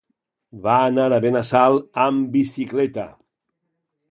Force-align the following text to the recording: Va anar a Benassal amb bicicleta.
Va 0.61 0.77
anar 0.85 1.05
a 1.17 1.19
Benassal 1.25 1.77
amb 2.07 2.33
bicicleta. 2.37 3.07